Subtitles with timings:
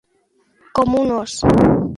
[0.79, 1.39] Com un ós.